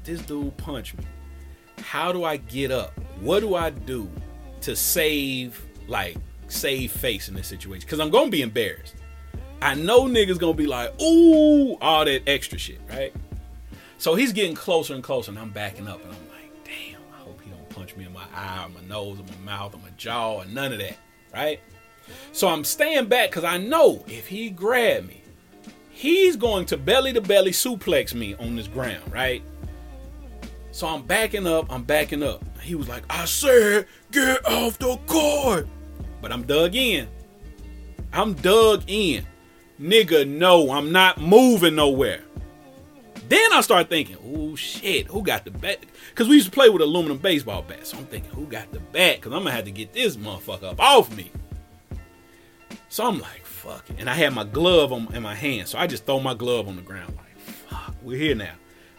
This 0.07 0.21
dude 0.23 0.57
punch 0.57 0.97
me, 0.97 1.05
how 1.83 2.13
do 2.13 2.25
I 2.25 2.37
get 2.39 2.71
up? 2.71 2.99
What 3.21 3.41
do 3.41 3.55
I 3.55 3.71
do 3.71 4.11
to 4.63 4.75
save, 4.75 5.63
like, 5.89 6.17
save 6.49 6.93
face 6.93 7.29
in 7.29 7.35
this 7.35 7.47
situation? 7.47 7.87
Because 7.87 8.01
I'm 8.01 8.11
gonna 8.11 8.31
be 8.31 8.43
embarrassed. 8.43 8.95
I 9.61 9.75
know 9.75 10.03
niggas 10.03 10.39
gonna 10.39 10.55
be 10.55 10.67
like, 10.67 11.01
ooh, 11.01 11.75
all 11.81 12.05
that 12.05 12.29
extra 12.29 12.59
shit, 12.59 12.81
right? 12.89 13.13
So 13.99 14.15
he's 14.15 14.33
getting 14.33 14.55
closer 14.55 14.95
and 14.95 15.03
closer, 15.03 15.31
and 15.31 15.39
I'm 15.39 15.51
backing 15.51 15.89
up, 15.89 16.03
and 16.03 16.13
I'm 16.13 16.29
like, 16.29 16.65
damn, 16.65 17.01
I 17.15 17.23
hope 17.23 17.41
he 17.43 17.51
don't 17.51 17.69
punch 17.71 17.97
me 17.97 18.05
in 18.05 18.13
my 18.13 18.25
eye, 18.35 18.65
or 18.65 18.69
my 18.69 18.87
nose, 18.87 19.19
or 19.19 19.25
my 19.25 19.53
mouth, 19.53 19.75
or 19.75 19.79
my 19.79 19.91
jaw, 19.97 20.37
or 20.37 20.45
none 20.47 20.73
of 20.73 20.79
that, 20.79 20.97
right? 21.35 21.61
So 22.33 22.49
I'm 22.49 22.65
staying 22.65 23.07
back 23.07 23.31
because 23.31 23.45
I 23.45 23.57
know 23.59 24.05
if 24.07 24.29
he 24.29 24.51
grab 24.51 25.07
me, 25.07 25.23
he's 25.91 26.37
going 26.37 26.67
to 26.67 26.77
belly 26.77 27.13
to 27.15 27.21
belly 27.21 27.53
suplex 27.53 28.15
me 28.15 28.35
on 28.35 28.55
this 28.55 28.69
ground, 28.69 29.11
right? 29.11 29.43
So 30.77 30.87
I'm 30.87 31.05
backing 31.05 31.47
up, 31.47 31.73
I'm 31.73 31.85
backing 31.85 32.23
up. 32.23 32.45
He 32.61 32.75
was 32.75 32.87
like, 32.87 33.03
I 33.09 33.25
said, 33.25 33.87
get 34.13 34.45
off 34.45 34.79
the 34.79 34.99
court. 35.07 35.67
But 36.21 36.31
I'm 36.33 36.43
dug 36.43 36.75
in. 36.75 37.09
I'm 38.13 38.35
dug 38.35 38.85
in. 38.87 39.25
Nigga, 39.81 40.29
no, 40.29 40.71
I'm 40.73 40.93
not 40.93 41.19
moving 41.19 41.77
nowhere. 41.77 42.21
Then 43.31 43.55
I 43.55 43.63
start 43.63 43.89
thinking, 43.89 44.19
oh 44.23 44.55
shit, 44.55 45.07
who 45.07 45.23
got 45.23 45.47
the 45.47 45.51
bat? 45.51 45.79
Because 46.11 46.29
we 46.29 46.35
used 46.35 46.49
to 46.49 46.53
play 46.53 46.69
with 46.69 46.83
aluminum 46.83 47.17
baseball 47.17 47.63
bats. 47.63 47.93
So 47.93 47.97
I'm 47.97 48.05
thinking, 48.05 48.33
who 48.33 48.45
got 48.45 48.71
the 48.71 48.81
bat? 48.81 49.17
Because 49.17 49.33
I'm 49.33 49.45
going 49.45 49.53
to 49.53 49.53
have 49.53 49.65
to 49.65 49.71
get 49.71 49.95
this 49.95 50.19
motherfucker 50.19 50.65
up 50.65 50.79
off 50.79 51.17
me. 51.17 51.33
So 52.91 53.07
I'm 53.07 53.19
like, 53.19 53.47
fuck 53.47 53.89
it. 53.89 53.97
And 53.99 54.11
I 54.11 54.15
had 54.15 54.35
my 54.35 54.45
glove 54.45 54.93
on, 54.93 55.09
in 55.15 55.23
my 55.23 55.37
hand. 55.37 55.69
So 55.69 55.79
I 55.79 55.87
just 55.87 56.05
throw 56.05 56.21
my 56.21 56.35
glove 56.35 56.69
on 56.69 56.77
the 56.77 56.83
ground. 56.83 57.17
Like, 57.17 57.39
fuck, 57.39 57.95
we're 58.03 58.19
here 58.19 58.35
now. 58.35 58.53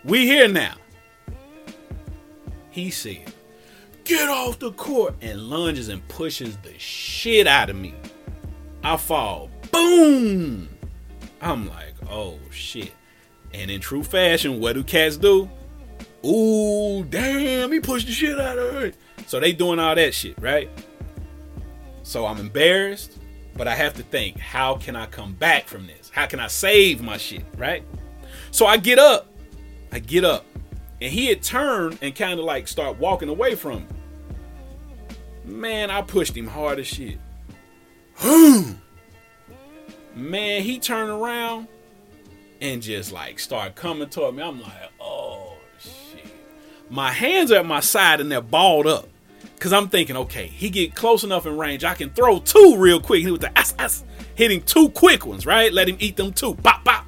We're 0.03 0.25
here 0.25 0.47
now. 0.47 0.73
He 2.77 2.91
said, 2.91 3.33
get 4.03 4.29
off 4.29 4.59
the 4.59 4.71
court. 4.71 5.15
And 5.19 5.49
lunges 5.49 5.89
and 5.89 6.07
pushes 6.09 6.57
the 6.57 6.77
shit 6.77 7.47
out 7.47 7.71
of 7.71 7.75
me. 7.75 7.95
I 8.83 8.97
fall. 8.97 9.49
Boom. 9.71 10.69
I'm 11.41 11.67
like, 11.67 11.95
oh 12.07 12.37
shit. 12.51 12.91
And 13.51 13.71
in 13.71 13.81
true 13.81 14.03
fashion, 14.03 14.59
what 14.59 14.73
do 14.73 14.83
cats 14.83 15.17
do? 15.17 15.49
Ooh, 16.23 17.03
damn, 17.03 17.71
he 17.71 17.79
pushed 17.79 18.05
the 18.05 18.13
shit 18.13 18.39
out 18.39 18.59
of 18.59 18.73
her. 18.75 18.91
So 19.25 19.39
they 19.39 19.53
doing 19.53 19.79
all 19.79 19.95
that 19.95 20.13
shit, 20.13 20.39
right? 20.39 20.69
So 22.03 22.27
I'm 22.27 22.37
embarrassed, 22.37 23.17
but 23.55 23.67
I 23.67 23.73
have 23.73 23.95
to 23.95 24.03
think, 24.03 24.37
how 24.37 24.75
can 24.75 24.95
I 24.95 25.07
come 25.07 25.33
back 25.33 25.65
from 25.65 25.87
this? 25.87 26.11
How 26.13 26.27
can 26.27 26.39
I 26.39 26.45
save 26.45 27.01
my 27.01 27.17
shit, 27.17 27.43
right? 27.57 27.83
So 28.51 28.67
I 28.67 28.77
get 28.77 28.99
up. 28.99 29.33
I 29.91 29.97
get 29.97 30.23
up. 30.23 30.45
And 30.99 31.11
he 31.11 31.27
had 31.27 31.43
turned 31.43 31.99
and 32.01 32.15
kind 32.15 32.39
of 32.39 32.45
like 32.45 32.67
start 32.67 32.97
walking 32.97 33.29
away 33.29 33.55
from 33.55 33.79
me. 33.79 33.85
Man, 35.45 35.91
I 35.91 36.01
pushed 36.01 36.35
him 36.35 36.47
hard 36.47 36.79
as 36.79 36.87
shit. 36.87 37.19
Man, 40.15 40.63
he 40.63 40.79
turned 40.79 41.11
around 41.11 41.67
and 42.59 42.81
just 42.81 43.11
like 43.11 43.39
start 43.39 43.75
coming 43.75 44.09
toward 44.09 44.35
me. 44.35 44.43
I'm 44.43 44.59
like, 44.61 44.91
oh 44.99 45.53
shit. 45.79 46.25
My 46.89 47.11
hands 47.11 47.51
are 47.51 47.57
at 47.57 47.65
my 47.65 47.79
side 47.79 48.19
and 48.19 48.31
they're 48.31 48.41
balled 48.41 48.87
up. 48.87 49.07
Cause 49.59 49.73
I'm 49.73 49.89
thinking, 49.89 50.15
okay, 50.17 50.45
he 50.47 50.69
get 50.69 50.93
close 50.93 51.23
enough 51.23 51.47
in 51.47 51.57
range. 51.57 51.83
I 51.83 51.95
can 51.95 52.11
throw 52.11 52.39
two 52.39 52.75
real 52.77 52.99
quick. 52.99 53.23
He 53.23 53.31
with 53.31 53.41
the 53.41 53.57
ass 53.57 53.73
ass 53.79 54.03
hitting 54.35 54.61
two 54.61 54.89
quick 54.89 55.25
ones, 55.25 55.45
right? 55.45 55.73
Let 55.73 55.89
him 55.89 55.97
eat 55.99 56.15
them 56.15 56.31
two. 56.31 56.53
Bop 56.55 56.83
bop. 56.83 57.05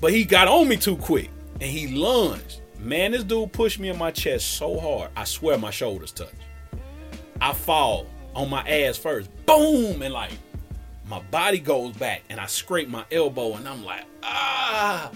But 0.00 0.12
he 0.12 0.24
got 0.24 0.48
on 0.48 0.68
me 0.68 0.76
too 0.76 0.96
quick. 0.96 1.30
And 1.60 1.70
he 1.70 1.88
lunged. 1.88 2.60
Man, 2.78 3.12
this 3.12 3.24
dude 3.24 3.52
pushed 3.52 3.78
me 3.78 3.88
in 3.88 3.98
my 3.98 4.10
chest 4.10 4.56
so 4.56 4.78
hard. 4.78 5.10
I 5.16 5.24
swear 5.24 5.58
my 5.58 5.70
shoulders 5.70 6.12
touch. 6.12 6.28
I 7.40 7.52
fall 7.52 8.06
on 8.34 8.50
my 8.50 8.66
ass 8.68 8.96
first. 8.96 9.30
Boom! 9.46 10.02
And 10.02 10.12
like 10.12 10.32
my 11.08 11.20
body 11.20 11.58
goes 11.58 11.96
back 11.96 12.22
and 12.28 12.40
I 12.40 12.46
scrape 12.46 12.88
my 12.88 13.04
elbow 13.10 13.54
and 13.54 13.68
I'm 13.68 13.84
like, 13.84 14.04
ah 14.22 15.10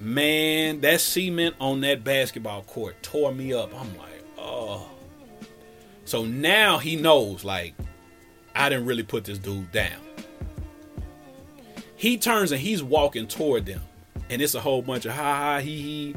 man, 0.00 0.80
that 0.80 1.00
cement 1.00 1.54
on 1.60 1.80
that 1.82 2.04
basketball 2.04 2.62
court 2.62 3.02
tore 3.02 3.32
me 3.32 3.52
up. 3.52 3.72
I'm 3.74 3.96
like, 3.96 4.24
oh. 4.38 4.88
So 6.04 6.24
now 6.24 6.78
he 6.78 6.96
knows, 6.96 7.44
like, 7.44 7.74
I 8.54 8.68
didn't 8.68 8.86
really 8.86 9.02
put 9.02 9.24
this 9.24 9.38
dude 9.38 9.70
down. 9.72 10.00
He 11.96 12.16
turns 12.16 12.52
and 12.52 12.60
he's 12.60 12.82
walking 12.82 13.26
toward 13.26 13.66
them. 13.66 13.82
And 14.30 14.40
it's 14.40 14.54
a 14.54 14.60
whole 14.60 14.82
bunch 14.82 15.04
of 15.04 15.12
ha 15.12 15.22
ha 15.22 15.58
he 15.58 15.82
he. 15.82 16.16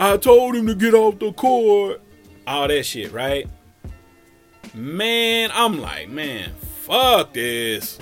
I 0.00 0.16
told 0.16 0.56
him 0.56 0.66
to 0.66 0.74
get 0.74 0.94
off 0.94 1.18
the 1.18 1.30
court. 1.30 2.00
All 2.46 2.66
that 2.66 2.84
shit, 2.84 3.12
right? 3.12 3.46
Man, 4.72 5.50
I'm 5.52 5.78
like, 5.78 6.08
man, 6.08 6.54
fuck 6.54 7.34
this. 7.34 7.98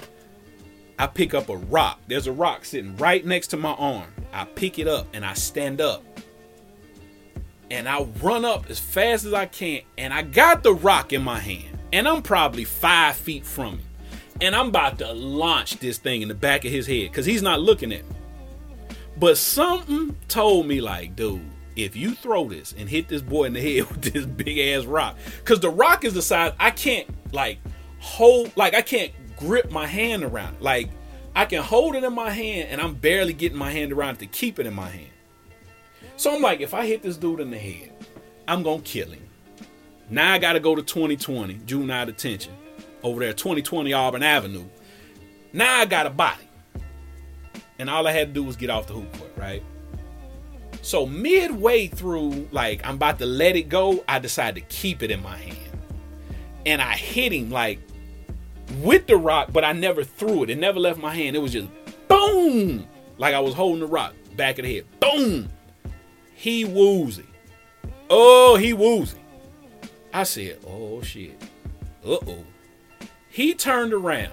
I 0.96 1.08
pick 1.08 1.34
up 1.34 1.48
a 1.48 1.56
rock. 1.56 1.98
There's 2.06 2.28
a 2.28 2.32
rock 2.32 2.64
sitting 2.64 2.96
right 2.98 3.26
next 3.26 3.48
to 3.48 3.56
my 3.56 3.72
arm. 3.72 4.06
I 4.32 4.44
pick 4.44 4.78
it 4.78 4.86
up 4.86 5.08
and 5.12 5.26
I 5.26 5.34
stand 5.34 5.80
up. 5.80 6.04
And 7.68 7.88
I 7.88 8.02
run 8.22 8.44
up 8.44 8.70
as 8.70 8.78
fast 8.78 9.24
as 9.24 9.34
I 9.34 9.46
can. 9.46 9.80
And 9.98 10.14
I 10.14 10.22
got 10.22 10.62
the 10.62 10.74
rock 10.74 11.12
in 11.12 11.22
my 11.22 11.40
hand. 11.40 11.80
And 11.92 12.06
I'm 12.06 12.22
probably 12.22 12.62
five 12.62 13.16
feet 13.16 13.44
from 13.44 13.78
him. 13.78 13.88
And 14.40 14.54
I'm 14.54 14.68
about 14.68 15.00
to 15.00 15.12
launch 15.12 15.80
this 15.80 15.98
thing 15.98 16.22
in 16.22 16.28
the 16.28 16.34
back 16.34 16.64
of 16.64 16.70
his 16.70 16.86
head 16.86 17.10
because 17.10 17.26
he's 17.26 17.42
not 17.42 17.60
looking 17.60 17.92
at 17.92 18.08
me. 18.08 18.16
But 19.16 19.36
something 19.36 20.14
told 20.28 20.68
me, 20.68 20.80
like, 20.80 21.16
dude, 21.16 21.40
if 21.78 21.96
you 21.96 22.14
throw 22.14 22.48
this 22.48 22.74
and 22.76 22.88
hit 22.88 23.08
this 23.08 23.22
boy 23.22 23.44
in 23.44 23.52
the 23.54 23.60
head 23.76 23.88
with 23.88 24.02
this 24.02 24.26
big 24.26 24.58
ass 24.58 24.84
rock, 24.84 25.16
because 25.38 25.60
the 25.60 25.70
rock 25.70 26.04
is 26.04 26.14
the 26.14 26.22
size 26.22 26.52
I 26.58 26.70
can't, 26.70 27.08
like, 27.32 27.58
hold, 27.98 28.56
like, 28.56 28.74
I 28.74 28.82
can't 28.82 29.12
grip 29.38 29.70
my 29.70 29.86
hand 29.86 30.24
around 30.24 30.54
it. 30.54 30.62
Like 30.62 30.90
I 31.34 31.44
can 31.44 31.62
hold 31.62 31.94
it 31.94 32.04
in 32.04 32.12
my 32.12 32.30
hand 32.30 32.68
and 32.70 32.80
I'm 32.80 32.94
barely 32.94 33.32
getting 33.32 33.58
my 33.58 33.70
hand 33.70 33.92
around 33.92 34.16
it 34.16 34.18
to 34.20 34.26
keep 34.26 34.58
it 34.58 34.66
in 34.66 34.74
my 34.74 34.88
hand. 34.88 35.10
So 36.16 36.34
I'm 36.34 36.42
like, 36.42 36.60
if 36.60 36.74
I 36.74 36.86
hit 36.86 37.02
this 37.02 37.16
dude 37.16 37.40
in 37.40 37.50
the 37.50 37.58
head, 37.58 37.92
I'm 38.46 38.62
gonna 38.62 38.82
kill 38.82 39.10
him. 39.10 39.22
Now 40.10 40.32
I 40.32 40.38
gotta 40.38 40.60
go 40.60 40.74
to 40.74 40.82
2020, 40.82 41.60
juvenile 41.66 42.06
detention, 42.06 42.52
over 43.02 43.20
there, 43.20 43.32
2020 43.32 43.92
Auburn 43.92 44.22
Avenue. 44.22 44.64
Now 45.52 45.78
I 45.78 45.86
got 45.86 46.06
a 46.06 46.10
body. 46.10 46.42
And 47.78 47.88
all 47.88 48.06
I 48.08 48.12
had 48.12 48.28
to 48.28 48.34
do 48.34 48.42
was 48.42 48.56
get 48.56 48.70
off 48.70 48.88
the 48.88 48.94
hoop 48.94 49.16
court, 49.16 49.30
right? 49.36 49.62
So 50.88 51.04
midway 51.04 51.86
through, 51.86 52.48
like 52.50 52.80
I'm 52.82 52.94
about 52.94 53.18
to 53.18 53.26
let 53.26 53.56
it 53.56 53.68
go, 53.68 54.02
I 54.08 54.18
decided 54.20 54.54
to 54.54 54.74
keep 54.74 55.02
it 55.02 55.10
in 55.10 55.22
my 55.22 55.36
hand. 55.36 55.82
And 56.64 56.80
I 56.80 56.94
hit 56.94 57.30
him 57.30 57.50
like 57.50 57.78
with 58.80 59.06
the 59.06 59.18
rock, 59.18 59.50
but 59.52 59.64
I 59.64 59.72
never 59.72 60.02
threw 60.02 60.44
it. 60.44 60.48
It 60.48 60.56
never 60.56 60.80
left 60.80 60.98
my 60.98 61.14
hand. 61.14 61.36
It 61.36 61.40
was 61.40 61.52
just 61.52 61.68
boom, 62.08 62.86
like 63.18 63.34
I 63.34 63.40
was 63.40 63.52
holding 63.52 63.80
the 63.80 63.86
rock 63.86 64.14
back 64.34 64.58
of 64.58 64.64
the 64.64 64.76
head. 64.76 64.86
Boom. 64.98 65.50
He 66.32 66.64
woozy. 66.64 67.26
Oh, 68.08 68.56
he 68.56 68.72
woozy. 68.72 69.20
I 70.14 70.22
said, 70.22 70.58
oh 70.66 71.02
shit. 71.02 71.38
Uh 72.02 72.16
oh. 72.26 72.44
He 73.28 73.52
turned 73.52 73.92
around. 73.92 74.32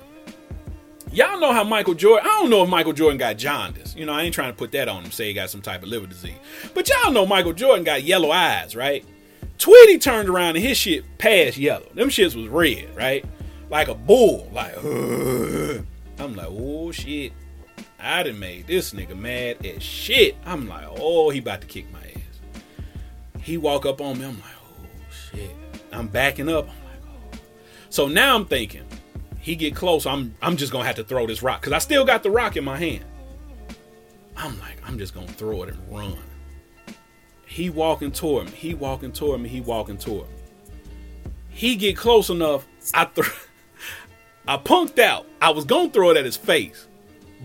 Y'all 1.12 1.40
know 1.40 1.54
how 1.54 1.64
Michael 1.64 1.94
Jordan, 1.94 2.28
I 2.30 2.40
don't 2.40 2.50
know 2.50 2.64
if 2.64 2.70
Michael 2.70 2.94
Jordan 2.94 3.18
got 3.18 3.38
jaundice. 3.38 3.96
You 3.96 4.06
know, 4.06 4.14
I 4.14 4.24
ain't 4.24 4.34
trying 4.34 4.52
to 4.52 4.58
put 4.58 4.72
that 4.74 4.90
on 4.90 5.04
him, 5.04 5.12
say 5.12 5.28
he 5.28 5.34
got 5.34 5.50
some 5.50 5.62
type 5.62 5.82
of 5.84 5.90
liver 5.90 6.08
disease. 6.08 6.34
But 6.74 6.90
y'all 6.90 7.12
know 7.12 7.26
Michael 7.26 7.54
Jordan 7.54 7.86
got 7.86 8.04
yellow 8.04 8.32
eyes, 8.32 8.76
right? 8.76 9.06
Tweety 9.58 9.98
turned 9.98 10.28
around 10.28 10.58
and 10.58 10.66
his 10.66 10.78
shit 10.78 11.06
passed 11.18 11.58
yellow. 11.58 11.88
Them 11.94 12.10
shits 12.10 12.36
was 12.36 12.48
red, 12.48 12.94
right? 12.96 13.24
like 13.70 13.88
a 13.88 13.96
bull. 13.96 14.50
Like, 14.52 14.78
I'm 14.84 16.36
like, 16.36 16.48
oh 16.50 16.92
shit. 16.92 17.34
I 18.00 18.24
done 18.24 18.40
made 18.40 18.68
this 18.68 18.94
nigga 18.94 19.18
mad 19.18 19.66
as 19.66 19.82
shit. 19.82 20.36
I'm 20.46 20.68
like, 20.68 20.88
oh, 20.98 21.30
he 21.32 21.40
about 21.40 21.62
to 21.62 21.68
kick 21.68 21.92
my 21.92 22.00
ass. 22.00 22.62
He 23.42 23.58
walk 23.58 23.86
up 23.86 24.00
on 24.00 24.20
me. 24.20 24.26
I'm 24.26 24.40
like, 24.40 24.52
oh 24.70 24.88
shit. 25.32 25.52
I'm 25.92 26.08
backing 26.08 26.50
up. 26.50 26.70
I'm 26.70 26.86
like, 26.86 27.02
oh. 27.08 27.38
So 27.90 28.08
now 28.08 28.36
I'm 28.36 28.46
thinking, 28.46 28.86
He 29.46 29.56
get 29.56 29.76
close. 29.76 30.08
I'm 30.08 30.36
I'm 30.42 30.58
just 30.58 30.72
gonna 30.72 30.86
have 30.86 30.96
to 30.96 31.04
throw 31.04 31.28
this 31.28 31.44
rock 31.44 31.62
because 31.62 31.72
I 31.72 31.78
still 31.78 32.04
got 32.04 32.24
the 32.24 32.32
rock 32.32 32.58
in 32.58 32.64
my 32.64 32.78
hand. 32.78 33.06
I'm 34.36 34.60
like, 34.60 34.78
I'm 34.84 34.98
just 34.98 35.14
gonna 35.14 35.28
throw 35.28 35.62
it 35.62 35.70
and 35.70 35.78
run. 35.88 36.18
He 37.46 37.70
walking 37.70 38.12
toward 38.12 38.48
me. 38.48 38.54
He 38.54 38.74
walking 38.74 39.12
toward 39.12 39.42
me. 39.42 39.48
He 39.48 39.62
walking 39.62 40.00
toward 40.00 40.28
me. 40.30 40.36
He 41.50 41.76
get 41.76 41.96
close 41.96 42.32
enough. 42.32 42.66
I 42.96 43.06
threw. 43.06 43.30
I 44.48 44.58
punked 44.58 44.98
out. 44.98 45.28
I 45.40 45.52
was 45.52 45.64
gonna 45.64 45.92
throw 45.92 46.10
it 46.10 46.18
at 46.18 46.26
his 46.26 46.36
face, 46.36 46.88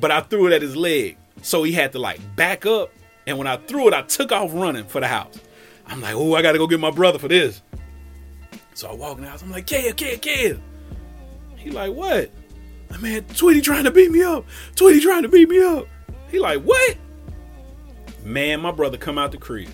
but 0.01 0.11
I 0.11 0.23
threw 0.23 0.47
it 0.47 0.55
at 0.55 0.63
his 0.63 0.75
leg. 0.75 1.19
So 1.43 1.65
he 1.65 1.73
had 1.73 1.93
to 1.93 1.99
like 1.99 2.35
back 2.35 2.65
up. 2.65 2.91
And 3.27 3.37
when 3.37 3.47
I 3.47 3.59
threw 3.59 3.89
it, 3.89 3.93
I 3.93 4.01
took 4.01 4.33
off 4.33 4.53
running 4.55 4.87
for 4.87 5.03
the 5.03 5.07
house. 5.07 5.39
I'm 5.85 6.01
like, 6.01 6.15
oh, 6.15 6.35
I 6.35 6.41
gotta 6.41 6.57
go 6.57 6.67
get 6.67 6.81
my 6.81 6.93
brother 6.93 7.19
for 7.19 7.29
this. 7.29 7.61
So 8.73 8.89
I 8.89 8.95
walk 8.95 9.19
in 9.19 9.25
the 9.25 9.29
house. 9.29 9.43
I'm 9.43 9.51
like, 9.51 9.67
Kev, 9.67 9.93
Kev, 9.97 10.21
Kev. 10.21 10.63
He 11.61 11.71
like, 11.71 11.93
what? 11.93 12.31
I 12.91 12.97
man, 12.97 13.25
Tweety 13.25 13.61
trying 13.61 13.85
to 13.85 13.91
beat 13.91 14.11
me 14.11 14.23
up. 14.23 14.47
Tweety 14.77 15.01
trying 15.01 15.23
to 15.23 15.29
beat 15.29 15.49
me 15.49 15.63
up. 15.63 15.87
He 16.31 16.39
like, 16.39 16.63
what? 16.63 16.97
Man, 18.25 18.61
my 18.61 18.71
brother 18.71 18.97
come 18.97 19.19
out 19.19 19.31
the 19.31 19.39
crib. 19.39 19.69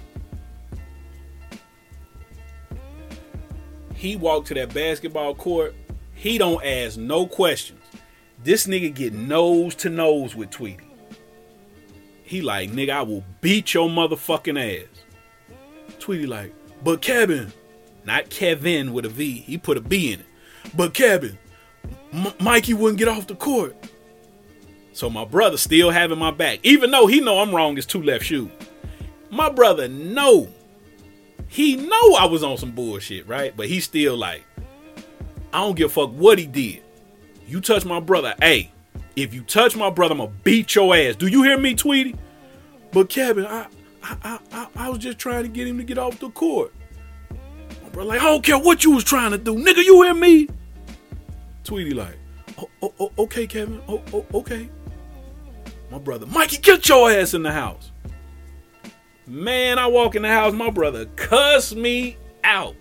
He 3.95 4.17
walked 4.17 4.49
to 4.49 4.55
that 4.55 4.75
basketball 4.75 5.35
court. 5.35 5.75
He 6.13 6.39
don't 6.39 6.63
ask 6.65 6.99
no 6.99 7.27
questions. 7.27 7.81
This 8.43 8.67
nigga 8.67 8.93
get 8.93 9.13
nose 9.13 9.75
to 9.77 9.89
nose 9.89 10.35
with 10.35 10.51
Tweety. 10.51 10.85
He 12.25 12.43
like, 12.43 12.73
nigga, 12.73 12.91
I 12.91 13.03
will 13.03 13.25
beat 13.41 13.75
your 13.75 13.89
motherfucking 13.89 14.83
ass. 14.83 14.89
Tweety 16.01 16.27
like, 16.27 16.53
but 16.83 17.01
Kevin, 17.01 17.53
not 18.05 18.29
Kevin 18.29 18.93
with 18.93 19.05
a 19.05 19.09
V. 19.09 19.33
He 19.33 19.57
put 19.57 19.77
a 19.77 19.81
B 19.81 20.13
in 20.13 20.21
it. 20.21 20.27
But 20.75 20.93
Kevin, 20.93 21.39
M- 22.17 22.33
Mikey 22.41 22.73
wouldn't 22.75 22.99
get 22.99 23.09
off 23.09 23.27
the 23.27 23.35
court. 23.35 23.77
So 24.93 25.11
my 25.11 25.27
brother 25.27 25.59
still 25.59 25.91
having 25.91 26.19
my 26.19 26.31
back, 26.31 26.61
even 26.63 26.91
though 26.91 27.07
he 27.07 27.21
know 27.21 27.41
I'm 27.41 27.55
wrong. 27.55 27.77
It's 27.77 27.87
two 27.87 28.03
left 28.03 28.25
shoe. 28.25 28.51
My 29.31 29.51
brother 29.51 29.89
know. 29.89 30.49
He 31.49 31.77
know 31.77 32.15
I 32.15 32.25
was 32.25 32.43
on 32.43 32.57
some 32.57 32.73
bullshit, 32.73 33.29
right? 33.29 33.55
But 33.55 33.69
he 33.69 33.81
still 33.81 34.17
like, 34.17 34.45
I 35.53 35.61
don't 35.61 35.77
give 35.77 35.91
a 35.91 35.93
fuck 35.93 36.11
what 36.11 36.39
he 36.39 36.47
did. 36.47 36.83
You 37.47 37.61
touch 37.61 37.85
my 37.85 38.01
brother, 38.01 38.35
hey. 38.41 38.73
If 39.15 39.33
you 39.33 39.43
touch 39.43 39.77
my 39.77 39.91
brother, 39.91 40.13
I'm 40.13 40.19
gonna 40.19 40.33
beat 40.45 40.75
your 40.75 40.95
ass. 40.97 41.17
Do 41.17 41.27
you 41.27 41.43
hear 41.43 41.59
me, 41.59 41.75
Tweety? 41.75 42.15
But 42.93 43.09
Kevin, 43.09 43.47
I, 43.47 43.67
I, 44.03 44.39
I, 44.53 44.69
I 44.77 44.89
was 44.89 44.99
just 44.99 45.19
trying 45.19 45.43
to 45.45 45.49
get 45.49 45.67
him 45.67 45.79
to 45.79 45.85
get 45.85 45.99
off 45.99 46.19
the 46.19 46.31
court. 46.31 46.73
My 47.83 47.89
brother, 47.91 48.09
like, 48.09 48.21
I 48.21 48.25
don't 48.25 48.45
care 48.45 48.59
what 48.59 48.85
you 48.85 48.93
was 48.93 49.05
trying 49.05 49.31
to 49.31 49.39
do, 49.39 49.55
nigga. 49.55 49.85
You 49.85 50.03
hear 50.03 50.15
me? 50.15 50.49
Tweety, 51.67 51.93
like, 51.93 52.17
oh, 52.59 52.71
oh, 52.83 52.95
oh 53.01 53.13
okay, 53.19 53.47
Kevin. 53.47 53.83
Oh, 53.89 54.03
oh, 54.13 54.25
okay 54.35 54.71
my 55.91 55.99
brother, 55.99 56.27
Mikey, 56.27 56.59
get 56.59 56.89
your 56.89 57.11
ass 57.11 57.35
in 57.35 57.43
the 57.43 57.53
house. 57.53 57.93
Man, 59.27 59.79
I 59.79 59.87
walk 59.87 60.15
in 60.15 60.23
the 60.23 60.29
house, 60.29 60.53
my 60.53 60.71
brother 60.71 61.07
cuss 61.17 61.75
me 61.75 62.17
out. 62.45 62.75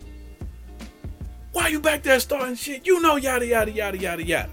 Why 1.51 1.69
you 1.69 1.79
back 1.79 2.03
there 2.03 2.19
starting 2.19 2.55
shit? 2.55 2.85
You 2.85 3.01
know, 3.01 3.15
yada, 3.15 3.45
yada, 3.45 3.71
yada, 3.71 3.97
yada, 3.97 4.23
yada. 4.23 4.49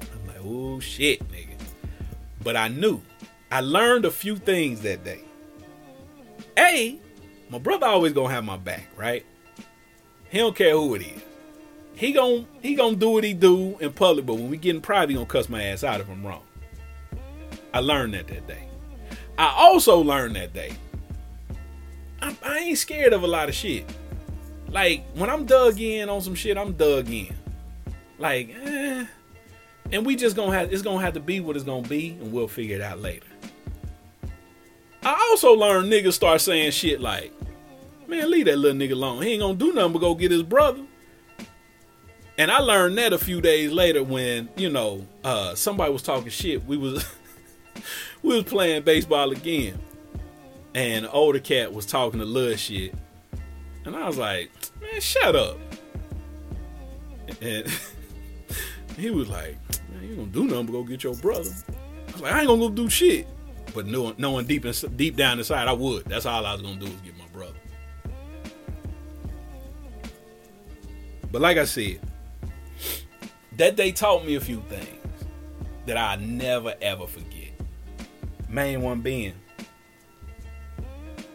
I'm 0.00 0.26
like, 0.26 0.40
oh 0.44 0.78
shit, 0.80 1.26
nigga. 1.30 1.56
But 2.42 2.56
I 2.56 2.68
knew. 2.68 3.00
I 3.50 3.60
learned 3.60 4.04
a 4.04 4.10
few 4.10 4.36
things 4.36 4.82
that 4.82 5.04
day. 5.04 5.22
A, 6.58 6.98
my 7.50 7.58
brother 7.58 7.86
always 7.86 8.12
gonna 8.12 8.32
have 8.32 8.44
my 8.44 8.56
back, 8.56 8.88
right? 8.96 9.24
He 10.30 10.38
don't 10.38 10.54
care 10.54 10.72
who 10.72 10.94
it 10.94 11.02
is. 11.02 11.22
He 11.98 12.12
gon' 12.12 12.46
he 12.62 12.76
gonna 12.76 12.94
do 12.94 13.10
what 13.10 13.24
he 13.24 13.34
do 13.34 13.76
in 13.80 13.92
public, 13.92 14.24
but 14.24 14.34
when 14.34 14.48
we 14.48 14.56
get 14.56 14.76
in 14.76 14.80
private, 14.80 15.08
he 15.08 15.14
gonna 15.14 15.26
cuss 15.26 15.48
my 15.48 15.64
ass 15.64 15.82
out 15.82 16.00
if 16.00 16.08
I'm 16.08 16.24
wrong. 16.24 16.44
I 17.74 17.80
learned 17.80 18.14
that 18.14 18.28
that 18.28 18.46
day. 18.46 18.68
I 19.36 19.52
also 19.58 19.98
learned 19.98 20.36
that 20.36 20.52
day. 20.52 20.76
I, 22.22 22.36
I 22.44 22.58
ain't 22.58 22.78
scared 22.78 23.12
of 23.12 23.24
a 23.24 23.26
lot 23.26 23.48
of 23.48 23.54
shit. 23.56 23.84
Like 24.70 25.04
when 25.14 25.28
I'm 25.28 25.44
dug 25.44 25.80
in 25.80 26.08
on 26.08 26.20
some 26.20 26.36
shit, 26.36 26.56
I'm 26.56 26.74
dug 26.74 27.10
in. 27.10 27.34
Like, 28.16 28.54
eh. 28.62 29.04
And 29.90 30.06
we 30.06 30.14
just 30.14 30.36
gonna 30.36 30.56
have 30.56 30.72
it's 30.72 30.82
gonna 30.82 31.04
have 31.04 31.14
to 31.14 31.20
be 31.20 31.40
what 31.40 31.56
it's 31.56 31.64
gonna 31.64 31.88
be, 31.88 32.10
and 32.10 32.32
we'll 32.32 32.46
figure 32.46 32.76
it 32.76 32.82
out 32.82 33.00
later. 33.00 33.26
I 35.02 35.14
also 35.30 35.52
learned 35.52 35.92
niggas 35.92 36.12
start 36.12 36.42
saying 36.42 36.70
shit 36.70 37.00
like, 37.00 37.32
man, 38.06 38.30
leave 38.30 38.46
that 38.46 38.58
little 38.58 38.78
nigga 38.78 38.92
alone. 38.92 39.20
He 39.24 39.32
ain't 39.32 39.40
gonna 39.40 39.54
do 39.54 39.72
nothing 39.72 39.94
but 39.94 39.98
go 39.98 40.14
get 40.14 40.30
his 40.30 40.44
brother. 40.44 40.84
And 42.38 42.52
I 42.52 42.60
learned 42.60 42.96
that 42.98 43.12
a 43.12 43.18
few 43.18 43.40
days 43.40 43.72
later 43.72 44.04
when, 44.04 44.48
you 44.56 44.70
know, 44.70 45.04
uh, 45.24 45.56
somebody 45.56 45.92
was 45.92 46.02
talking 46.02 46.30
shit. 46.30 46.64
We 46.64 46.76
was 46.76 47.04
we 48.22 48.36
was 48.36 48.44
playing 48.44 48.84
baseball 48.84 49.32
again, 49.32 49.76
and 50.72 51.08
older 51.12 51.40
cat 51.40 51.72
was 51.72 51.84
talking 51.84 52.20
to 52.20 52.24
little 52.24 52.56
shit, 52.56 52.94
and 53.84 53.96
I 53.96 54.06
was 54.06 54.16
like, 54.16 54.52
"Man, 54.80 55.00
shut 55.00 55.34
up." 55.34 55.58
And 57.42 57.66
he 58.96 59.10
was 59.10 59.28
like, 59.28 59.56
"Man, 59.90 60.08
you 60.08 60.14
gonna 60.14 60.28
do 60.28 60.44
nothing 60.44 60.66
but 60.66 60.72
go 60.72 60.84
get 60.84 61.02
your 61.02 61.16
brother." 61.16 61.50
I 62.08 62.12
was 62.12 62.20
like, 62.20 62.32
"I 62.32 62.38
ain't 62.38 62.46
gonna 62.46 62.60
go 62.60 62.70
do 62.70 62.88
shit," 62.88 63.26
but 63.74 63.86
knowing, 63.86 64.14
knowing 64.16 64.46
deep 64.46 64.64
in, 64.64 64.72
deep 64.94 65.16
down 65.16 65.38
inside, 65.38 65.66
I 65.66 65.72
would. 65.72 66.04
That's 66.04 66.24
all 66.24 66.46
I 66.46 66.52
was 66.52 66.62
gonna 66.62 66.76
do 66.76 66.86
was 66.86 67.00
get 67.00 67.18
my 67.18 67.26
brother. 67.32 67.58
But 71.32 71.42
like 71.42 71.58
I 71.58 71.64
said, 71.64 72.00
that 73.58 73.76
day 73.76 73.92
taught 73.92 74.24
me 74.24 74.34
a 74.34 74.40
few 74.40 74.62
things 74.68 74.86
that 75.86 75.96
I 75.96 76.16
never 76.16 76.74
ever 76.80 77.06
forget 77.06 77.52
main 78.48 78.82
one 78.82 79.02
being 79.02 79.34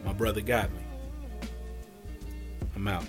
my 0.04 0.14
brother 0.14 0.42
got 0.42 0.70
me. 0.72 0.80
I'm 2.76 2.88
out. 2.88 3.06